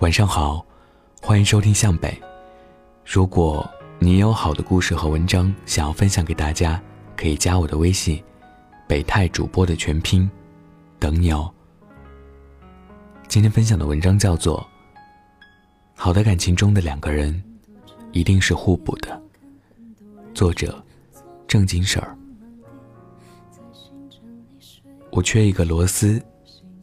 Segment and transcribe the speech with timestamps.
[0.00, 0.64] 晚上好，
[1.20, 2.18] 欢迎收听向北。
[3.04, 3.68] 如果
[3.98, 6.82] 你有好的故事和文章想要分享给大家，
[7.14, 8.22] 可以加我的微信
[8.88, 10.28] “北泰主播”的全拼，
[10.98, 11.52] 等你哦。
[13.28, 14.66] 今天分享的文章叫做
[15.94, 17.38] 《好的感情中的两个人
[18.12, 19.22] 一定是互补的》，
[20.34, 20.82] 作者
[21.46, 22.16] 正经婶儿。
[25.10, 26.18] 我缺一个螺丝，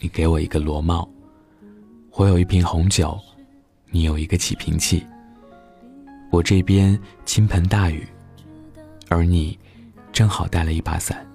[0.00, 1.08] 你给我一个螺帽。
[2.16, 3.20] 我有一瓶红酒，
[3.90, 5.06] 你有一个起瓶器。
[6.30, 8.08] 我这边倾盆大雨，
[9.10, 9.58] 而你
[10.12, 11.26] 正好带了一把伞。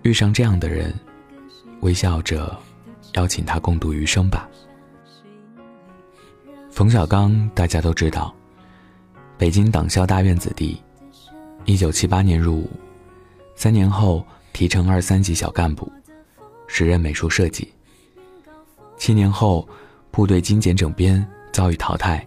[0.00, 0.94] 遇上这样的人，
[1.82, 2.58] 微笑着
[3.12, 4.48] 邀请他共度余生吧。
[6.70, 8.34] 冯小刚大家都知道，
[9.36, 10.82] 北京党校大院子弟，
[11.66, 12.70] 一九七八年入伍，
[13.54, 15.92] 三年后提成二三级小干部，
[16.66, 17.71] 时任美术设计。
[19.02, 19.68] 七年后，
[20.12, 22.24] 部队精简整编遭遇淘汰。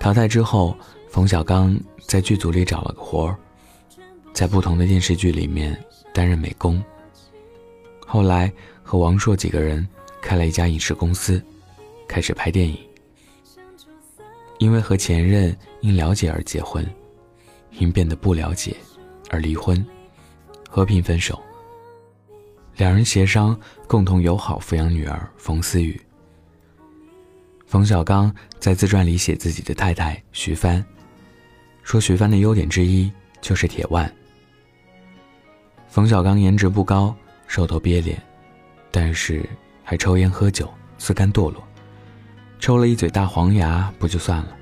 [0.00, 0.76] 淘汰之后，
[1.08, 3.38] 冯小刚在剧组里找了个活儿，
[4.32, 5.80] 在不同的电视剧里面
[6.12, 6.82] 担任美工。
[8.04, 9.86] 后来和王朔几个人
[10.20, 11.40] 开了一家影视公司，
[12.08, 12.76] 开始拍电影。
[14.58, 16.84] 因为和前任因了解而结婚，
[17.78, 18.74] 因变得不了解
[19.30, 19.86] 而离婚，
[20.68, 21.40] 和平分手。
[22.82, 26.00] 两人协商，共同友好抚养女儿冯思雨。
[27.64, 30.84] 冯小刚在自传里写自己的太太徐帆，
[31.84, 33.08] 说徐帆的优点之一
[33.40, 34.12] 就是铁腕。
[35.86, 37.14] 冯小刚颜值不高，
[37.46, 38.20] 瘦头瘪脸，
[38.90, 39.48] 但是
[39.84, 41.62] 还抽烟喝酒，自甘堕落，
[42.58, 44.56] 抽了一嘴大黄牙不就算了，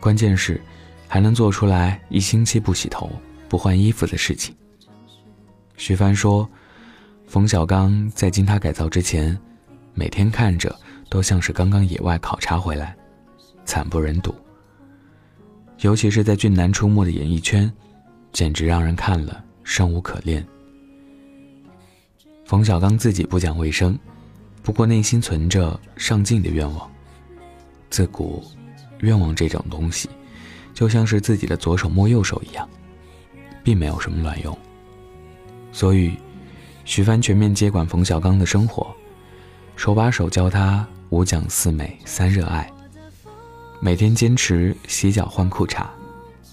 [0.00, 0.58] 关键是
[1.06, 3.12] 还能做出来一星期不洗头、
[3.46, 4.56] 不换衣服的事情。
[5.76, 6.48] 徐帆说。
[7.32, 9.38] 冯小刚在经他改造之前，
[9.94, 12.94] 每天看着都像是刚刚野外考察回来，
[13.64, 14.34] 惨不忍睹。
[15.78, 17.72] 尤其是在俊男出没的演艺圈，
[18.32, 20.46] 简直让人看了生无可恋。
[22.44, 23.98] 冯小刚自己不讲卫生，
[24.62, 26.86] 不过内心存着上进的愿望。
[27.88, 28.44] 自古，
[29.00, 30.06] 愿望这种东西，
[30.74, 32.68] 就像是自己的左手摸右手一样，
[33.64, 34.54] 并没有什么卵用。
[35.72, 36.12] 所以。
[36.84, 38.94] 徐帆全面接管冯小刚的生活，
[39.76, 42.70] 手把手教他五讲四美三热爱。
[43.80, 45.86] 每天坚持洗脚换裤衩，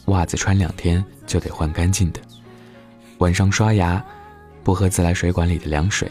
[0.05, 2.21] 袜子穿两天就得换干净的。
[3.17, 4.03] 晚上刷牙，
[4.63, 6.09] 不喝自来水管里的凉水。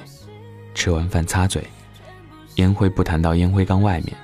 [0.74, 1.64] 吃完饭擦嘴，
[2.56, 4.16] 烟灰不弹到烟灰缸外面。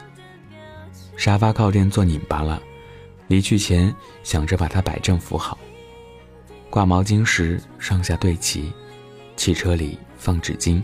[1.16, 2.60] 沙发靠垫做拧巴了，
[3.28, 5.58] 离去前想着把它摆正扶好。
[6.68, 8.72] 挂毛巾时上下对齐。
[9.36, 10.82] 汽车里放纸巾。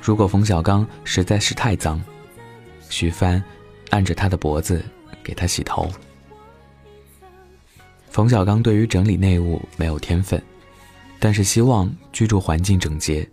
[0.00, 2.02] 如果冯小刚实在是太脏，
[2.90, 3.42] 徐帆
[3.90, 4.84] 按着他的脖子
[5.22, 5.90] 给他洗头。
[8.10, 10.40] 冯小刚对于整理内务没有天分，
[11.18, 13.28] 但是希望居住环境整洁。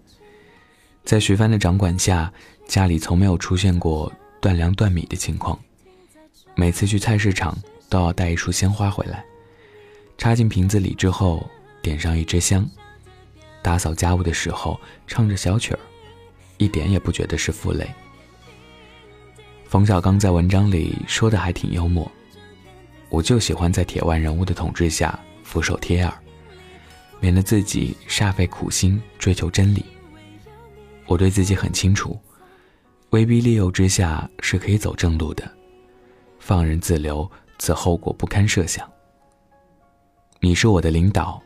[1.04, 2.32] 在徐帆的掌管下，
[2.68, 5.60] 家里从没有出现过断粮断米的情况。
[6.56, 7.58] 每次去菜市场
[7.90, 9.24] 都要带一束鲜花回来，
[10.18, 11.48] 插进瓶子里之后，
[11.82, 12.68] 点上一支香。
[13.62, 15.80] 打扫家务的时候唱着小曲儿，
[16.58, 17.90] 一点也不觉得是负累。
[19.66, 22.12] 冯小刚在文章里说的还挺幽默，
[23.10, 26.14] 我就喜欢在铁腕人物的统治下俯首帖耳，
[27.20, 29.86] 免得自己煞费苦心追求真理。
[31.06, 32.20] 我对自己很清楚，
[33.12, 35.50] 威逼利诱之下是可以走正路的，
[36.40, 38.90] 放任自流则后果不堪设想。
[40.40, 41.42] 你是我的领导，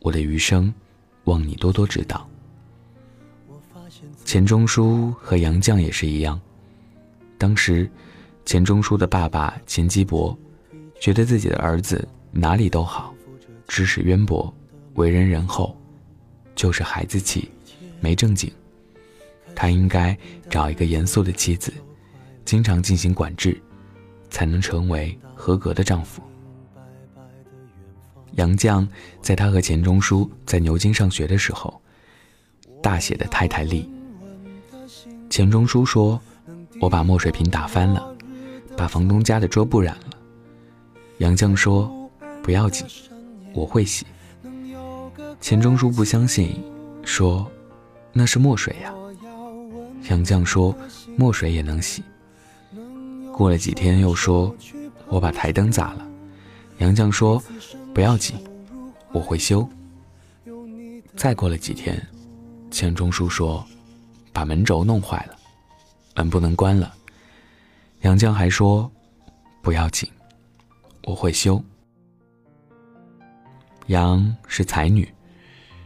[0.00, 0.72] 我的余生。
[1.24, 2.28] 望你多多指导。
[4.24, 6.40] 钱钟书和杨绛也是一样。
[7.38, 7.90] 当时，
[8.44, 10.36] 钱钟书的爸爸钱基博，
[11.00, 13.14] 觉得自己的儿子哪里都好，
[13.68, 14.52] 知识渊博，
[14.94, 15.76] 为人仁厚，
[16.54, 17.50] 就是孩子气，
[18.00, 18.50] 没正经。
[19.54, 20.16] 他应该
[20.48, 21.72] 找一个严肃的妻子，
[22.44, 23.60] 经常进行管制，
[24.30, 26.22] 才能成为合格的丈夫。
[28.36, 28.86] 杨绛
[29.20, 31.80] 在他和钱钟书在牛津上学的时候，
[32.82, 33.90] 大写的太太力。
[35.28, 36.18] 钱钟书说
[36.80, 38.14] ：“我把墨水瓶打翻了，
[38.76, 40.16] 把房东家的桌布染了。”
[41.18, 42.10] 杨绛说
[42.42, 42.86] ：“不要紧，
[43.52, 44.06] 我会洗。”
[45.40, 46.62] 钱钟书不相信，
[47.04, 47.46] 说
[48.14, 48.94] ：“那是墨水呀。”
[50.08, 50.74] 杨绛说
[51.16, 52.02] ：“墨水也能洗。”
[53.36, 54.54] 过了几天又说
[55.08, 56.08] ：“我把台灯砸了。”
[56.78, 57.42] 杨绛说。
[57.94, 58.36] 不要紧，
[59.12, 59.68] 我会修。
[61.14, 62.00] 再过了几天，
[62.70, 63.64] 钱钟书说
[64.32, 65.36] ：“把门轴弄坏了。”
[66.16, 66.94] 门不能关了。
[68.00, 68.90] 杨绛还说
[69.62, 70.10] ：“不要紧，
[71.04, 71.62] 我会修。”
[73.88, 75.06] 杨是才女，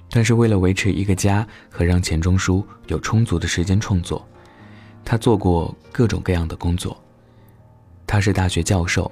[0.09, 4.25] 但是为了维持一个家和让钱钟书有充足的时间创作，
[5.05, 6.97] 她做过各种各样的工作。
[8.07, 9.11] 她是大学教授，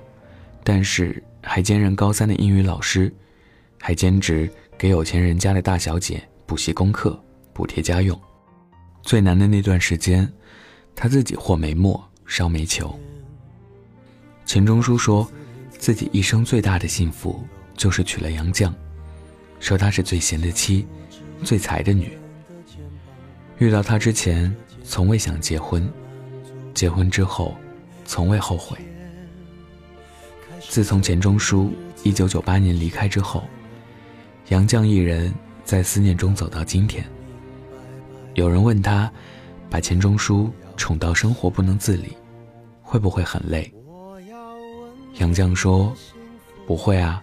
[0.63, 3.13] 但是还兼任高三的英语老师，
[3.81, 8.19] 还兼职给有钱人家的大小姐补习功课、补贴家用。
[9.03, 10.27] 最难的那段时间，
[10.95, 12.99] 他自己和煤墨、烧煤球。
[14.47, 15.31] 钱钟书说，
[15.71, 17.43] 自己一生最大的幸福
[17.77, 18.73] 就是娶了杨绛，
[19.61, 20.87] 说她是最贤的妻，
[21.43, 22.17] 最才的女。
[23.59, 25.83] 遇到她之前，从未想结婚；
[26.73, 27.55] 结婚之后，
[28.05, 28.79] 从未后悔。
[30.69, 31.73] 自从钱钟书
[32.03, 33.45] 一九九八年离开之后，
[34.49, 35.33] 杨绛一人
[35.65, 37.05] 在思念中走到今天。
[38.35, 39.11] 有人问他，
[39.71, 42.17] 把钱钟书宠到生活不能自理，
[42.83, 43.73] 会不会很累？
[45.19, 45.95] 杨绛说
[46.67, 47.23] ：“不会啊，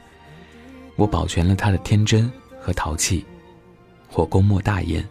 [0.95, 3.25] 我保全了他的天真和淘气，
[4.13, 5.05] 我功莫大焉。”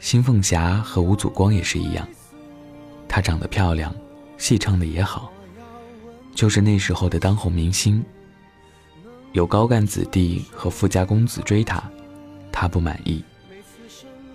[0.00, 2.08] 新凤霞和吴祖光也是一样，
[3.06, 3.94] 她长得漂亮，
[4.38, 5.30] 戏唱的也好，
[6.34, 8.04] 就是那时候的当红明星。
[9.32, 11.82] 有高干子弟和富家公子追她，
[12.50, 13.22] 她不满意。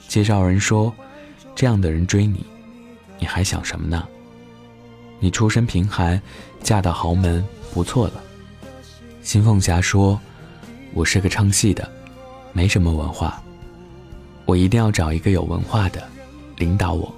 [0.08, 0.94] 介绍人说
[1.56, 2.46] ：“这样的人追你，
[3.20, 4.08] 你还想什么呢？”
[5.20, 6.22] 你出身贫寒，
[6.62, 7.44] 嫁到豪门
[7.74, 8.24] 不错了。
[9.22, 10.20] 新凤霞说
[10.94, 11.90] ：“我是个唱戏的，
[12.54, 13.42] 没什么文化，
[14.46, 16.08] 我一定要找一个有文化的，
[16.58, 17.14] 领导我。”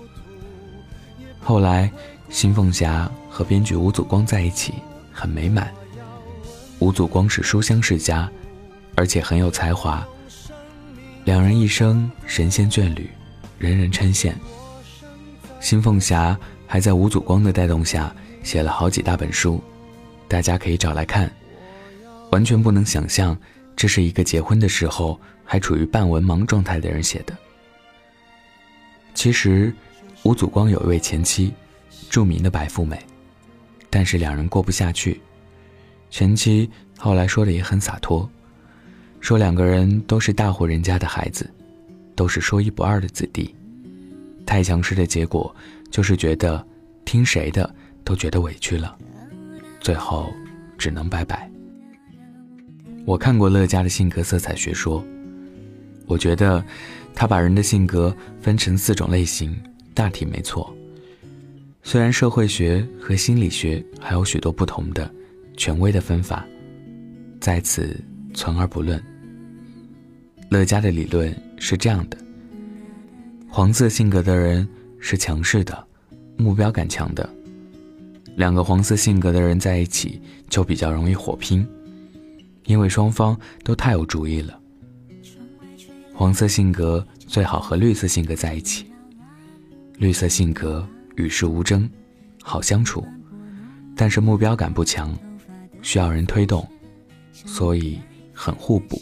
[1.43, 1.91] 后来，
[2.29, 4.73] 新凤霞和编剧吴祖光在一起，
[5.11, 5.71] 很美满。
[6.79, 8.27] 吴祖光是书香世家，
[8.95, 10.03] 而且很有才华。
[11.23, 13.07] 两人一生神仙眷侣，
[13.59, 14.33] 人人称羡。
[15.59, 16.35] 新凤霞。
[16.69, 18.13] 还在吴祖光的带动下
[18.43, 19.63] 写了好几大本书，
[20.27, 21.31] 大家可以找来看。
[22.31, 23.37] 完全不能想象，
[23.73, 27.33] 这是一个结婚的时候还处于半文盲状态的人写的。
[29.13, 29.73] 其实，
[30.23, 31.53] 吴祖光有一位前妻，
[32.09, 32.99] 著名的白富美，
[33.89, 35.19] 但是两人过不下去。
[36.09, 38.29] 前妻后来说的也很洒脱，
[39.19, 41.49] 说两个人都是大户人家的孩子，
[42.15, 43.53] 都是说一不二的子弟，
[44.45, 45.53] 太强势的结果。
[45.89, 46.65] 就是觉得
[47.05, 47.73] 听谁的
[48.03, 48.97] 都觉得委屈了，
[49.79, 50.29] 最后
[50.77, 51.49] 只能拜拜。
[53.05, 55.01] 我看过乐嘉的性格色彩学说，
[56.05, 56.61] 我觉得
[57.15, 59.57] 他把人的性格分成四种类型，
[59.93, 60.75] 大体没错。
[61.89, 65.09] 虽然社会学和心理学还有许多不同的
[65.55, 66.45] 权威的分法，
[67.39, 67.97] 在此
[68.33, 69.01] 存而不论。
[70.49, 72.17] 乐嘉的理论是这样的：
[73.47, 74.67] 黄色性格的人。
[74.99, 75.87] 是强势的，
[76.37, 77.29] 目标感强的。
[78.35, 80.19] 两个黄色性格的人在一起
[80.49, 81.65] 就比较容易火拼，
[82.65, 84.59] 因为双方都太有主意了。
[86.13, 88.87] 黄色性格最好和绿色性格在一起，
[89.97, 90.85] 绿色性格
[91.17, 91.89] 与世无争，
[92.43, 93.03] 好相处，
[93.95, 95.17] 但是目标感不强，
[95.81, 96.65] 需要人推动，
[97.33, 97.99] 所以
[98.31, 99.01] 很互补。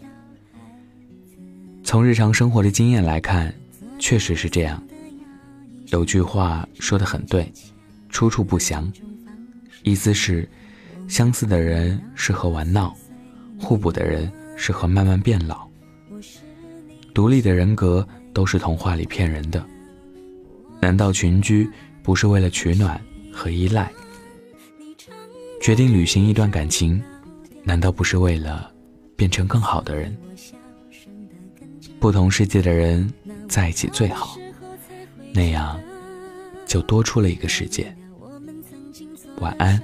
[1.84, 3.54] 从日常生活的经验来看，
[4.00, 4.82] 确实是这样。
[5.88, 7.52] 有句话说的很对，
[8.10, 8.92] 出处不详，
[9.84, 10.48] 意思是，
[11.10, 12.96] 相似的人适合玩闹，
[13.60, 15.68] 互补的人适合慢慢变老。
[17.14, 19.64] 独立的人格都是童话里骗人的。
[20.82, 21.68] 难道群居
[22.06, 23.02] 不是为了取暖
[23.34, 23.92] 和依赖？
[25.60, 27.02] 决定履行一段感情，
[27.64, 28.72] 难道不是为了
[29.16, 30.16] 变成更好的人？
[32.00, 33.12] 不同世界的人
[33.50, 34.38] 在一起最好。
[35.34, 35.82] 那样，
[36.68, 37.92] 就多出了一个世界。
[39.40, 39.82] 晚安，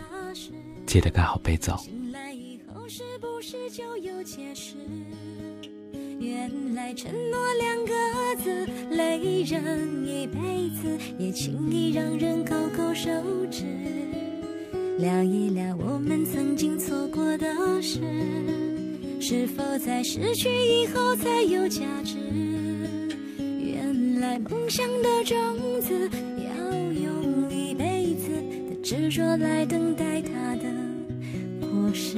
[0.86, 1.74] 记得盖好被子。
[6.94, 7.94] 承诺两个
[8.44, 13.10] 字，累人一辈子，也轻易让人勾勾手
[13.50, 13.64] 指。
[14.98, 17.48] 聊一聊我们曾经错过的
[17.82, 18.00] 事，
[19.20, 22.18] 是否在失去以后才有价值？
[23.38, 25.38] 原来梦想的种
[25.82, 28.32] 子，要用一辈子
[28.70, 30.70] 的执着来等待它的
[31.62, 32.18] 果实。